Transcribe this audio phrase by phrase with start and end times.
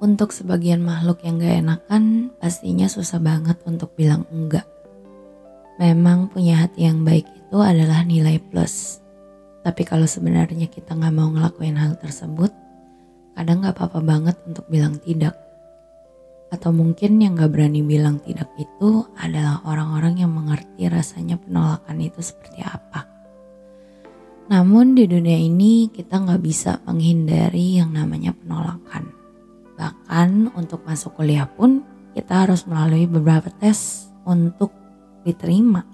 [0.00, 4.64] Untuk sebagian makhluk yang gak enakan, pastinya susah banget untuk bilang enggak.
[5.76, 9.04] Memang punya hati yang baik itu adalah nilai plus.
[9.60, 12.48] Tapi kalau sebenarnya kita gak mau ngelakuin hal tersebut,
[13.36, 15.36] kadang gak apa-apa banget untuk bilang tidak.
[16.48, 22.24] Atau mungkin yang gak berani bilang tidak itu adalah orang-orang yang mengerti rasanya penolakan itu
[22.24, 23.04] seperti apa.
[24.48, 29.19] Namun di dunia ini kita gak bisa menghindari yang namanya penolakan
[29.80, 31.80] Bahkan untuk masuk kuliah pun
[32.12, 34.76] kita harus melalui beberapa tes untuk
[35.24, 35.88] diterima.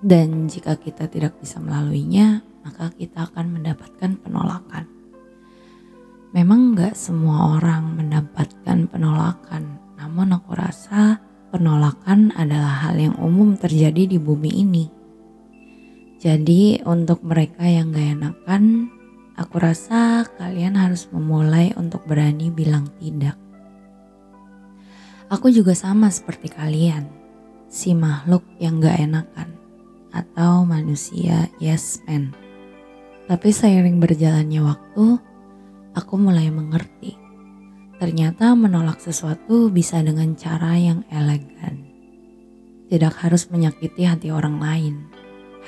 [0.00, 4.88] Dan jika kita tidak bisa melaluinya, maka kita akan mendapatkan penolakan.
[6.32, 11.20] Memang gak semua orang mendapatkan penolakan, namun aku rasa
[11.52, 14.84] penolakan adalah hal yang umum terjadi di bumi ini.
[16.16, 18.92] Jadi untuk mereka yang gak enakan,
[19.38, 23.38] Aku rasa kalian harus memulai untuk berani bilang tidak.
[25.30, 27.06] Aku juga sama seperti kalian,
[27.70, 29.54] si makhluk yang gak enakan,
[30.10, 32.34] atau manusia yes man.
[33.30, 35.06] Tapi seiring berjalannya waktu,
[35.94, 37.14] aku mulai mengerti.
[38.02, 41.86] Ternyata menolak sesuatu bisa dengan cara yang elegan.
[42.90, 44.94] Tidak harus menyakiti hati orang lain,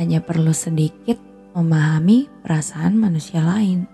[0.00, 1.20] hanya perlu sedikit
[1.52, 3.88] memahami perasaan manusia lain.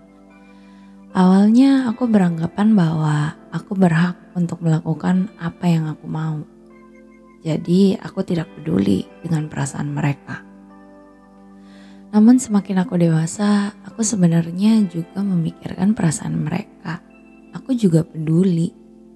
[1.15, 6.43] Awalnya aku beranggapan bahwa aku berhak untuk melakukan apa yang aku mau.
[7.45, 10.43] Jadi aku tidak peduli dengan perasaan mereka.
[12.11, 16.99] Namun semakin aku dewasa, aku sebenarnya juga memikirkan perasaan mereka.
[17.55, 18.71] Aku juga peduli.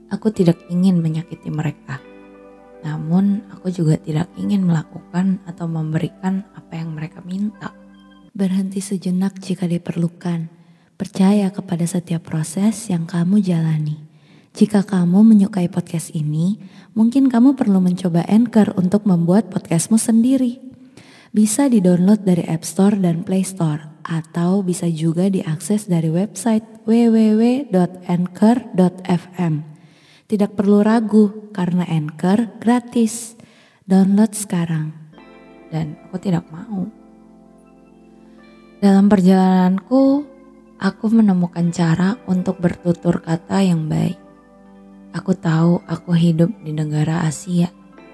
[0.08, 2.00] Aku tidak ingin menyakiti mereka.
[2.84, 7.76] Namun aku juga tidak ingin melakukan atau memberikan apa yang mereka minta.
[8.40, 10.48] Berhenti sejenak jika diperlukan.
[10.96, 14.00] Percaya kepada setiap proses yang kamu jalani.
[14.56, 16.56] Jika kamu menyukai podcast ini,
[16.96, 20.64] mungkin kamu perlu mencoba Anchor untuk membuat podcastmu sendiri.
[21.36, 27.76] Bisa di-download dari App Store dan Play Store, atau bisa juga diakses dari website www.anchor.fm.
[30.32, 33.36] Tidak perlu ragu, karena Anchor gratis.
[33.84, 34.96] Download sekarang.
[35.68, 36.99] Dan aku tidak mau
[38.80, 40.24] dalam perjalananku,
[40.80, 44.16] aku menemukan cara untuk bertutur kata yang baik.
[45.12, 47.68] Aku tahu aku hidup di negara Asia,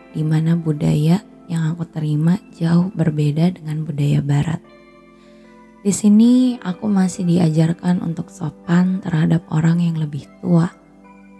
[0.09, 4.61] di mana budaya yang aku terima jauh berbeda dengan budaya Barat.
[5.85, 10.65] Di sini, aku masih diajarkan untuk sopan terhadap orang yang lebih tua.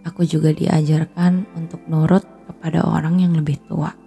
[0.06, 4.05] Aku juga diajarkan untuk nurut kepada orang yang lebih tua.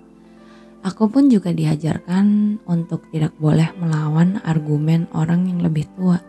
[0.86, 6.22] Aku pun juga diajarkan untuk tidak boleh melawan argumen orang yang lebih tua,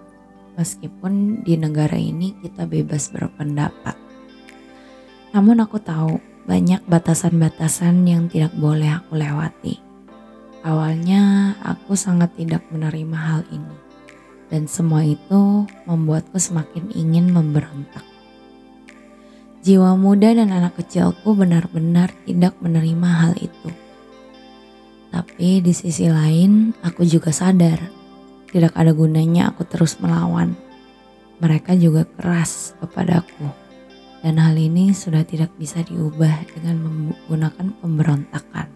[0.58, 3.94] meskipun di negara ini kita bebas berpendapat.
[5.38, 6.18] Namun aku tahu
[6.50, 9.78] banyak batasan-batasan yang tidak boleh aku lewati.
[10.66, 13.78] Awalnya aku sangat tidak menerima hal ini,
[14.50, 18.02] dan semua itu membuatku semakin ingin memberontak.
[19.62, 23.70] Jiwa muda dan anak kecilku benar-benar tidak menerima hal itu
[25.30, 28.00] tapi di sisi lain, aku juga sadar
[28.50, 30.58] tidak ada gunanya aku terus melawan.
[31.38, 33.46] Mereka juga keras kepadaku,
[34.26, 38.68] dan hal ini sudah tidak bisa diubah dengan menggunakan pemberontakan.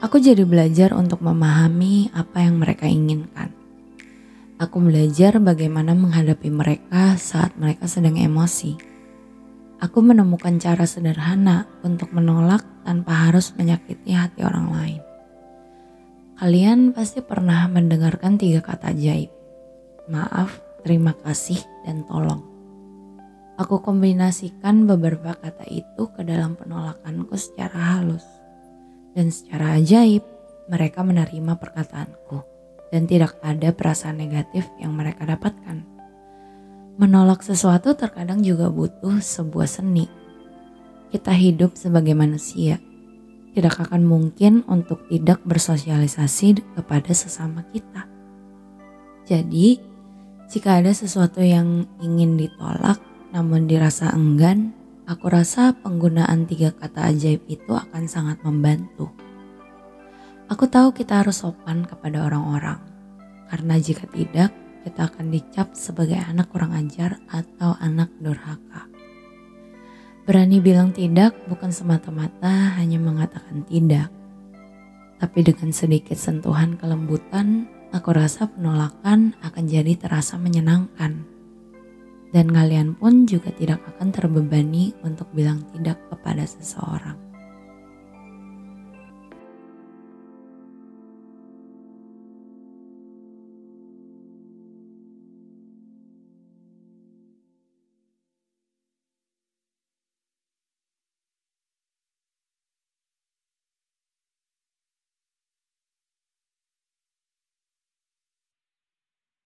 [0.00, 3.52] Aku jadi belajar untuk memahami apa yang mereka inginkan.
[4.56, 8.80] Aku belajar bagaimana menghadapi mereka saat mereka sedang emosi.
[9.80, 15.00] Aku menemukan cara sederhana untuk menolak tanpa harus menyakiti hati orang lain.
[16.42, 19.30] Kalian pasti pernah mendengarkan tiga kata ajaib.
[20.10, 22.42] Maaf, terima kasih, dan tolong.
[23.62, 28.26] Aku kombinasikan beberapa kata itu ke dalam penolakanku secara halus.
[29.14, 30.26] Dan secara ajaib,
[30.66, 32.42] mereka menerima perkataanku.
[32.90, 35.86] Dan tidak ada perasaan negatif yang mereka dapatkan.
[36.98, 40.19] Menolak sesuatu terkadang juga butuh sebuah seni
[41.10, 42.78] kita hidup sebagai manusia.
[43.50, 48.06] Tidak akan mungkin untuk tidak bersosialisasi kepada sesama kita.
[49.26, 49.78] Jadi,
[50.50, 52.98] jika ada sesuatu yang ingin ditolak,
[53.30, 54.74] namun dirasa enggan,
[55.06, 59.10] aku rasa penggunaan tiga kata ajaib itu akan sangat membantu.
[60.50, 62.82] Aku tahu kita harus sopan kepada orang-orang,
[63.46, 64.50] karena jika tidak,
[64.82, 68.89] kita akan dicap sebagai anak kurang ajar atau anak durhaka.
[70.30, 74.14] Berani bilang tidak bukan semata-mata hanya mengatakan tidak,
[75.18, 81.26] tapi dengan sedikit sentuhan kelembutan, aku rasa penolakan akan jadi terasa menyenangkan.
[82.30, 87.29] Dan kalian pun juga tidak akan terbebani untuk bilang tidak kepada seseorang.